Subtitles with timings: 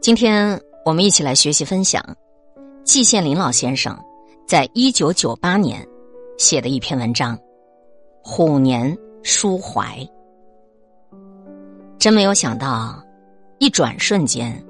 [0.00, 2.02] 今天我们一起来学习分享
[2.84, 3.98] 季羡林老先生
[4.46, 5.84] 在一九九八年
[6.38, 7.36] 写的一篇文章
[8.22, 9.98] 《虎年抒怀》。
[11.98, 13.02] 真没有想到，
[13.58, 14.64] 一转瞬间，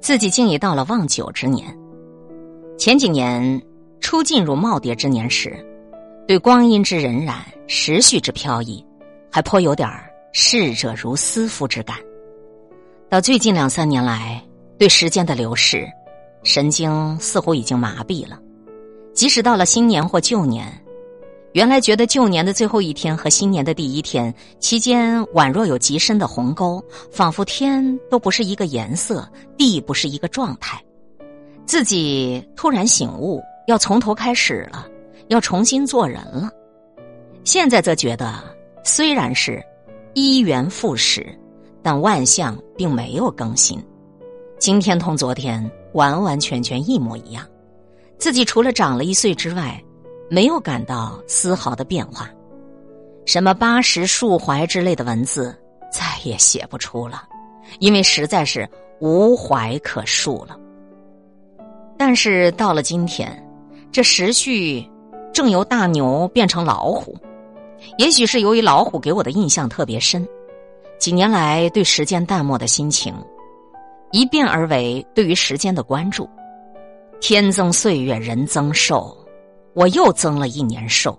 [0.00, 1.64] 自己竟已到了忘九之年。
[2.76, 3.62] 前几年
[4.00, 5.64] 初进入耄耋之年时，
[6.26, 7.36] 对光阴之荏苒、
[7.68, 8.84] 时序之飘逸，
[9.30, 9.88] 还颇有点
[10.32, 11.96] 逝者如斯夫之感。
[13.08, 14.42] 到最近两三年来，
[14.78, 15.86] 对时间的流逝，
[16.42, 18.38] 神经似乎已经麻痹了。
[19.14, 20.70] 即使到了新年或旧年，
[21.52, 29.26] 原来觉得旧年的最后一天和新年的第一天期间宛若有极深的鸿沟，仿佛天都不是一个颜色，
[29.56, 30.78] 地不是一个状态。
[31.64, 34.86] 自己突然醒悟，要从头开始了，
[35.28, 36.50] 要重新做人了。
[37.42, 38.44] 现在则觉得，
[38.84, 39.64] 虽然是
[40.12, 41.26] 一元复始，
[41.82, 43.82] 但万象并没有更新。
[44.58, 47.46] 今天同昨天完完全全一模一样，
[48.18, 49.82] 自己除了长了一岁之外，
[50.30, 52.30] 没有感到丝毫的变化。
[53.26, 55.54] 什么八十述怀之类的文字
[55.92, 57.24] 再也写不出了，
[57.80, 60.56] 因为实在是无怀可述了。
[61.98, 63.30] 但是到了今天，
[63.92, 64.88] 这时序
[65.32, 67.14] 正由大牛变成老虎，
[67.98, 70.26] 也许是由于老虎给我的印象特别深，
[70.98, 73.14] 几年来对时间淡漠的心情。
[74.12, 76.28] 一变而为对于时间的关注，
[77.20, 79.16] 天增岁月人增寿，
[79.74, 81.18] 我又增了一年寿。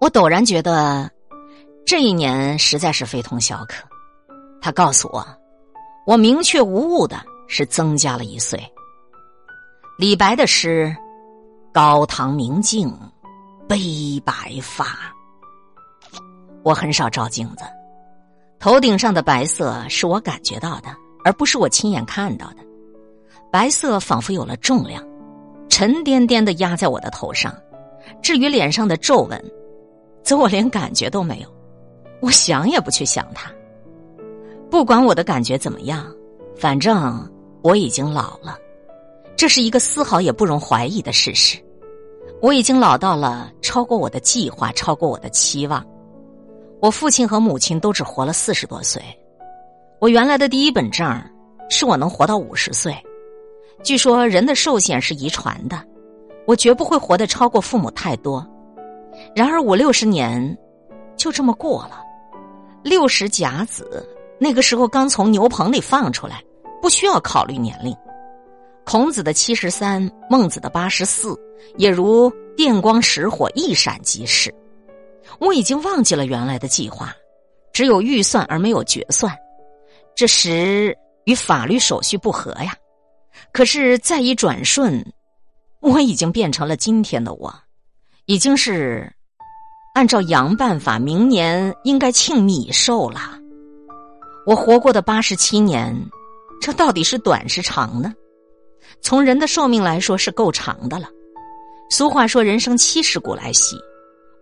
[0.00, 1.10] 我陡然觉得，
[1.86, 3.86] 这一年实在是非同小可。
[4.60, 5.26] 他告诉我，
[6.06, 7.16] 我明确无误的
[7.48, 8.60] 是增加了一岁。
[9.96, 10.94] 李白的诗
[11.72, 12.92] ：“高堂明镜
[13.68, 14.86] 悲白发。”
[16.64, 17.64] 我很少照镜子，
[18.58, 20.88] 头顶上的白色是我感觉到的。
[21.24, 22.58] 而不是我亲眼看到的，
[23.50, 25.02] 白色仿佛有了重量，
[25.68, 27.52] 沉甸甸的压在我的头上。
[28.22, 29.42] 至于脸上的皱纹，
[30.22, 31.48] 则我连感觉都没有，
[32.20, 33.50] 我想也不去想它。
[34.70, 36.06] 不管我的感觉怎么样，
[36.56, 37.26] 反正
[37.62, 38.58] 我已经老了，
[39.36, 41.58] 这是一个丝毫也不容怀疑的事实。
[42.42, 45.82] 我已经老到了超过我的计划，超过我的期望。
[46.80, 49.02] 我父亲和母亲都只活了四十多岁。
[50.04, 51.18] 我原来的第一本证
[51.70, 52.94] 是我能活到五十岁。
[53.82, 55.82] 据说人的寿限是遗传的，
[56.46, 58.46] 我绝不会活得超过父母太多。
[59.34, 60.58] 然而五六十年
[61.16, 62.02] 就这么过了。
[62.82, 64.06] 六十甲子
[64.38, 66.44] 那个时候刚从牛棚里放出来，
[66.82, 67.96] 不需要考虑年龄。
[68.84, 71.34] 孔子的七十三，孟子的八十四，
[71.78, 74.54] 也如电光石火，一闪即逝。
[75.38, 77.10] 我已经忘记了原来的计划，
[77.72, 79.34] 只有预算而没有决算。
[80.16, 82.74] 这时与法律手续不合呀，
[83.52, 85.04] 可是再一转瞬，
[85.80, 87.52] 我已经变成了今天的我，
[88.26, 89.12] 已经是
[89.94, 93.38] 按照阳办法，明年应该庆米寿了。
[94.46, 95.94] 我活过的八十七年，
[96.60, 98.14] 这到底是短是长呢？
[99.00, 101.08] 从人的寿命来说是够长的了。
[101.90, 103.76] 俗话说人生七十古来稀，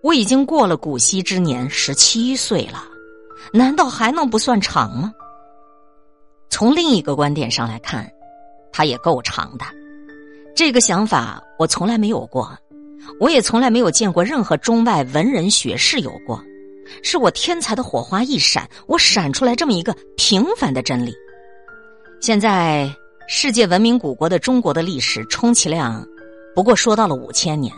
[0.02, 2.84] 我已经过了古稀之年，十七岁了，
[3.52, 5.12] 难道还能不算长吗？
[6.52, 8.06] 从另一个观点上来看，
[8.70, 9.64] 它也够长的。
[10.54, 12.54] 这个想法我从来没有过，
[13.18, 16.38] 我也从来没有见过任何中外文人学士有过。
[17.02, 21.14] 是我天才的火花一闪，我闪出来这么一个平凡的真理。
[22.20, 22.94] 现在
[23.26, 26.06] 世界文明古国的中国的历史，充其量
[26.54, 27.74] 不过说到了五千年，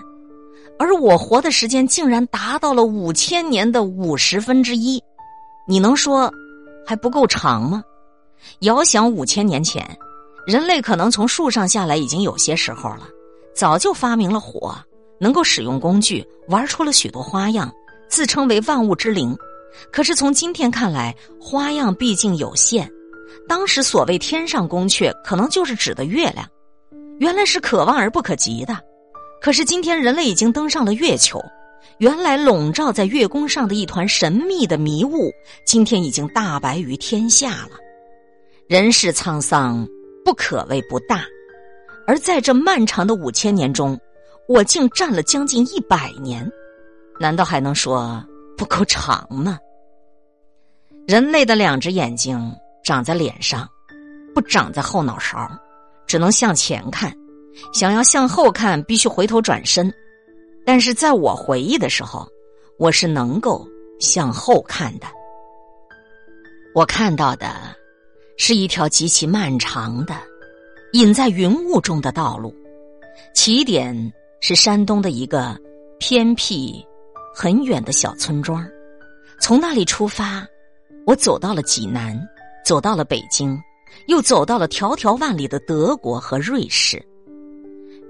[0.80, 5.00] 而我活的时间竟然达到了五千年的五十分之一，
[5.68, 6.28] 你能说
[6.84, 7.80] 还不够长吗？
[8.60, 9.84] 遥想五千年前，
[10.46, 13.08] 人类可能从树上下来已经有些时候了，
[13.54, 14.76] 早就发明了火，
[15.20, 17.72] 能够使用工具，玩出了许多花样，
[18.08, 19.36] 自称为万物之灵。
[19.92, 22.90] 可是从今天看来，花样毕竟有限。
[23.48, 26.46] 当时所谓天上宫阙，可能就是指的月亮，
[27.18, 28.78] 原来是可望而不可及的。
[29.40, 31.40] 可是今天人类已经登上了月球，
[31.98, 35.30] 原来笼罩在月宫上的一团神秘的迷雾，
[35.66, 37.70] 今天已经大白于天下了。
[38.66, 39.86] 人世沧桑，
[40.24, 41.22] 不可谓不大，
[42.06, 43.98] 而在这漫长的五千年中，
[44.48, 46.50] 我竟站了将近一百年，
[47.20, 48.24] 难道还能说
[48.56, 49.58] 不够长吗？
[51.06, 52.50] 人类的两只眼睛
[52.82, 53.68] 长在脸上，
[54.34, 55.46] 不长在后脑勺，
[56.06, 57.12] 只能向前看；
[57.74, 59.92] 想要向后看，必须回头转身。
[60.64, 62.26] 但是在我回忆的时候，
[62.78, 63.68] 我是能够
[64.00, 65.06] 向后看的。
[66.74, 67.76] 我看到的。
[68.36, 70.14] 是一条极其漫长的、
[70.92, 72.54] 隐在云雾中的道路。
[73.34, 75.56] 起点是山东的一个
[75.98, 76.84] 偏僻、
[77.34, 78.66] 很远的小村庄。
[79.40, 80.46] 从那里出发，
[81.06, 82.18] 我走到了济南，
[82.64, 83.58] 走到了北京，
[84.06, 87.04] 又走到了迢迢万里的德国和瑞士。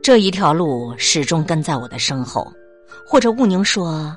[0.03, 2.53] 这一条路始终跟在我的身后，
[3.07, 4.15] 或者毋宁说，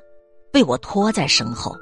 [0.51, 1.75] 被我拖在身后。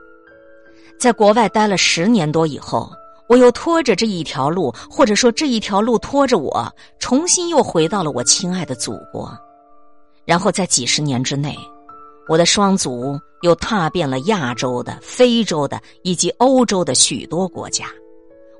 [0.99, 2.91] 在国外待了十年多以后，
[3.27, 9.35] 我又拖着这一条路，或者说这一条路拖着我，重新又回到了我亲爱的祖国。
[10.25, 11.57] 然后在几十年之内，
[12.27, 17.85] 我的双足又踏遍了亚洲的、非洲的以及欧洲的许多国家。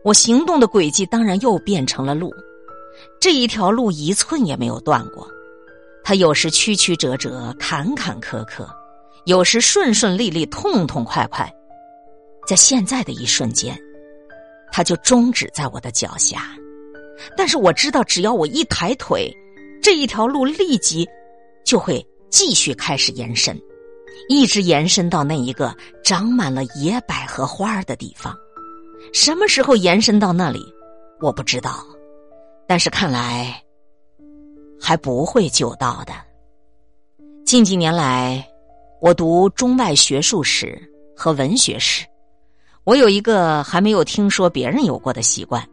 [0.03, 2.31] 我行动的轨迹当然又变成了路，
[3.19, 5.27] 这一条路一寸也没有断过。
[6.03, 8.67] 它有时曲曲折折、坎坎坷坷，
[9.25, 11.51] 有时顺顺利利、痛痛快快。
[12.47, 13.75] 在现在的一瞬间，
[14.75, 16.49] 它就终止在我的脚下。
[17.37, 19.33] 但是我知道，只要我一抬腿，
[19.81, 21.07] 这一条路立即
[21.63, 23.57] 就会继续开始延伸，
[24.27, 25.73] 一直延伸到那一个
[26.03, 28.35] 长满了野百合花的地方。
[29.13, 30.61] 什么时候延伸到那里，
[31.21, 31.81] 我不知道。
[32.67, 33.63] 但是看来
[34.77, 36.13] 还不会久到的。
[37.45, 38.45] 近几年来，
[38.99, 40.77] 我读中外学术史
[41.15, 42.05] 和文学史。
[42.85, 45.67] 我有一个还没有听说别人有过的习惯。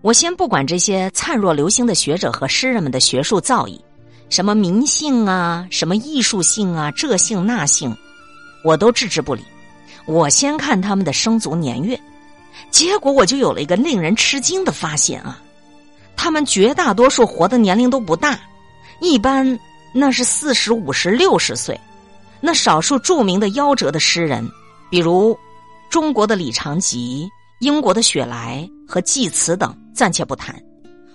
[0.00, 3.80] 我先不管这些灿若流星的学者和诗人们的学术造诣，
[4.30, 7.92] 什么名姓啊，什么艺术性啊，这姓那姓，
[8.62, 9.42] 我都置之不理。
[10.06, 11.98] 我先看他们的生卒年月，
[12.70, 15.42] 结果我就有了一个令人吃惊的发现啊！
[16.14, 18.38] 他们绝大多数活的年龄都不大，
[19.00, 19.58] 一般
[19.92, 21.78] 那是四十五十六十岁。
[22.40, 24.48] 那少数著名的夭折的诗人，
[24.88, 25.36] 比如。
[25.94, 27.30] 中国的李长吉、
[27.60, 30.60] 英国的雪莱和济慈等暂且不谈，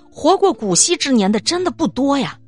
[0.09, 2.39] 活过古稀之年的真的不多呀。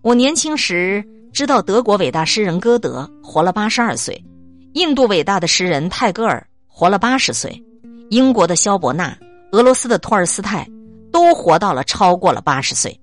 [0.00, 4.24] 我年轻时知道德国伟大诗人歌德活了八十二岁，
[4.72, 7.62] 印度伟大的诗人泰戈尔活了八十岁，
[8.08, 9.14] 英国的萧伯纳、
[9.52, 10.66] 俄罗斯的托尔斯泰
[11.12, 12.98] 都活到了超过了八十岁，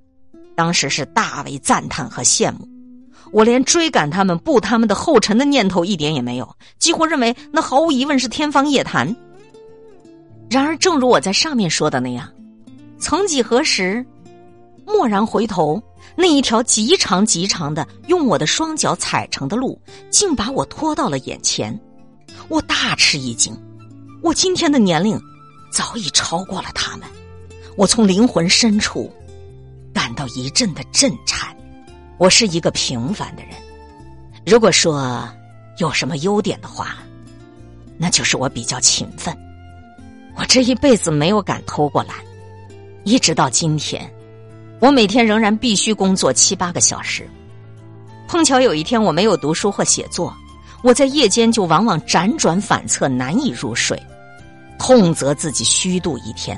[0.55, 2.67] 当时是大为赞叹和羡慕。
[3.35, 9.13] 我连追赶他们、步他们的后尘的念头一点也没有，几乎认为那毫无疑问是天方夜谭。
[10.49, 12.31] 然而，正如我在上面说的那样，
[12.97, 14.05] 曾几何时，
[14.85, 15.83] 蓦然回头，
[16.15, 19.77] 那一条极长极长的用我的双脚踩成的路，
[20.09, 21.77] 竟把我拖到了眼前。
[22.47, 23.53] 我大吃一惊，
[24.23, 25.19] 我今天的年龄
[25.73, 27.05] 早已超过了他们。
[27.75, 29.11] 我从灵魂深处
[29.93, 31.53] 感到一阵的震颤。
[32.17, 33.51] 我是一个平凡的人，
[34.45, 35.27] 如果说
[35.79, 36.97] 有什么优点的话，
[37.97, 39.35] 那就是我比较勤奋。
[40.37, 42.15] 我这一辈子没有敢偷过懒，
[43.03, 44.09] 一直到今天，
[44.79, 47.29] 我每天仍然必须工作七八个小时。
[48.29, 50.33] 碰巧有一天我没有读书或写作，
[50.83, 54.01] 我在夜间就往往辗转反侧，难以入睡，
[54.79, 56.57] 痛责自己虚度一天。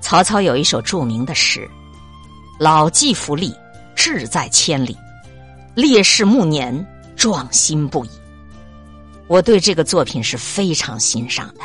[0.00, 1.68] 曹操有一首著名的诗
[2.60, 3.52] ：“老骥伏枥。”
[4.02, 4.96] 志在千里，
[5.74, 6.74] 烈士暮年，
[7.16, 8.08] 壮心不已。
[9.26, 11.60] 我对这个作品是非常欣赏的。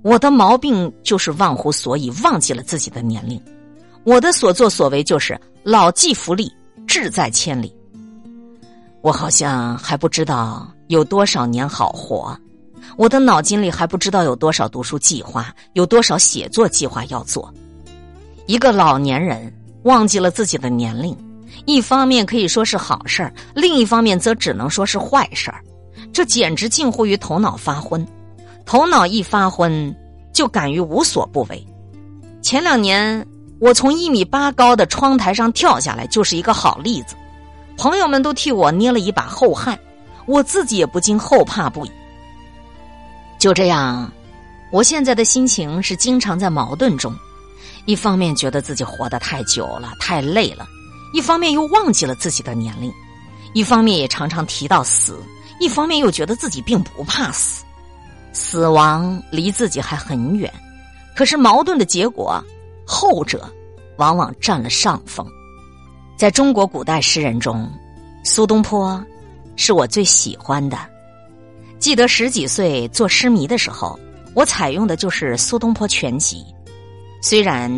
[0.00, 3.38] 我的毛病就是忘乎所以，忘记了自己的年龄。
[4.04, 6.50] 我的所作所为就是老骥伏枥，
[6.86, 7.76] 志在千里。
[9.02, 12.34] 我好像还不知道有多少年好活，
[12.96, 17.52] 我的脑筋里还不知道有多少读书计划，有多少写作计划要做。
[18.46, 21.14] 一个老年人忘记了自己的年龄。
[21.66, 25.60] 一方面可以说是好事儿，另一方面则只能说是坏事儿。
[26.12, 28.06] 这简直近乎于头脑发昏。
[28.66, 29.94] 头脑一发昏，
[30.32, 31.66] 就敢于无所不为。
[32.42, 33.26] 前两年
[33.58, 37.14] 我从一米八高的窗台上跳下来，就是一个好例子。
[37.76, 39.78] 朋友们都替我捏了一把后汗，
[40.26, 41.90] 我自己也不禁后怕不已。
[43.38, 44.10] 就这样，
[44.70, 47.14] 我现在的心情是经常在矛盾中：
[47.84, 50.66] 一方面觉得自己活得太久了，太累了。
[51.14, 52.92] 一方面又忘记了自己的年龄，
[53.52, 55.16] 一方面也常常提到死，
[55.60, 57.64] 一方面又觉得自己并不怕死，
[58.32, 60.52] 死亡离自己还很远。
[61.14, 62.44] 可是矛盾的结果，
[62.84, 63.48] 后者
[63.96, 65.24] 往往占了上风。
[66.18, 67.70] 在中国古代诗人中，
[68.24, 69.00] 苏东坡
[69.54, 70.76] 是我最喜欢的。
[71.78, 73.96] 记得十几岁做诗迷的时候，
[74.34, 76.44] 我采用的就是苏东坡全集，
[77.22, 77.70] 虽然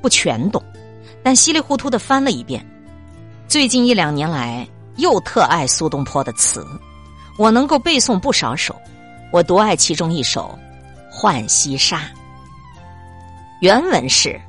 [0.00, 0.60] 不全懂，
[1.22, 2.66] 但稀里糊涂的翻了一遍。
[3.52, 4.66] 最近一两年来，
[4.96, 6.66] 又特爱苏东坡的词，
[7.36, 8.74] 我能够背诵不少首。
[9.30, 10.58] 我独爱其中一首
[11.20, 11.98] 《浣溪沙》
[13.60, 14.40] ：“原文是：“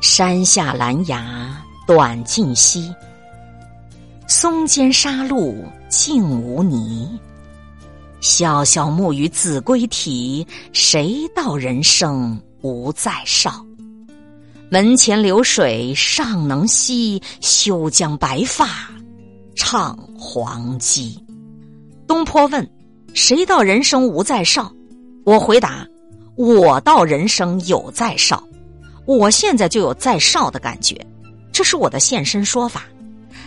[0.00, 2.90] 山下兰芽短浸溪，
[4.26, 7.20] 松间沙路净无泥。
[8.22, 13.62] 萧萧暮雨子规啼，谁道人生无再少？
[14.70, 18.68] 门前流水尚能西，休将白发
[19.54, 21.18] 唱黄鸡。”
[22.06, 22.68] 东坡问
[23.14, 24.72] ：“谁道人生无再少？”
[25.24, 25.86] 我回答
[26.36, 28.42] ：“我道人生有再少，
[29.04, 30.96] 我现在就有再少的感觉，
[31.52, 32.84] 这是我的现身说法。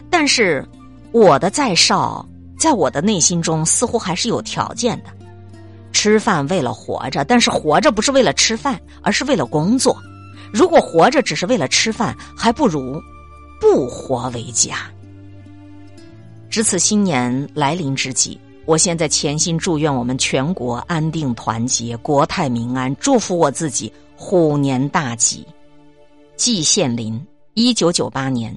[0.10, 0.68] 但是
[1.12, 2.28] 我的再少，
[2.60, 5.06] 在我的内心中似乎还是有条件的。
[5.92, 10.00] 吃饭为了活着，但是活着不是为了吃饭，而是为了工作。
[10.53, 13.01] 如果活着只是为了吃饭，还不如
[13.60, 14.89] 不活为佳。
[16.50, 25.46] 值此新年来临之际。”我现在潜心祝愿我们全国安定团结，国泰民安，祝福我自己虎年大吉。
[26.36, 27.20] 季羡林，
[27.55, 28.55] 一九九八年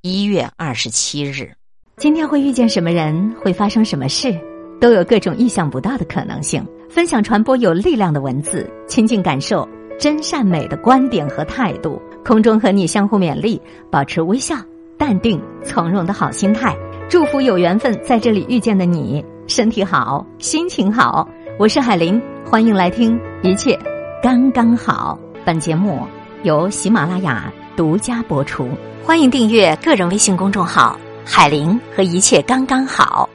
[0.00, 1.52] 一月二十七日。
[1.96, 4.32] 今天会遇见什么人，会发生什么事，
[4.80, 6.64] 都有各种意想不到的可能性。
[6.88, 9.68] 分享传播有力量的文字，亲近感受
[10.02, 12.02] 真善美的观点和态度。
[12.24, 14.56] 空中和你相互勉励，保持微笑、
[14.98, 16.76] 淡定、从容的好心态。
[17.08, 19.24] 祝福有缘分在这里遇见的你。
[19.46, 21.28] 身体好，心情好。
[21.56, 23.78] 我是海林，欢迎来听，一切
[24.20, 25.16] 刚刚好。
[25.44, 26.00] 本节目
[26.42, 28.68] 由喜马拉雅独家播出，
[29.04, 33.30] 欢迎订阅个人微信公众号“海林”和“一切刚刚好”。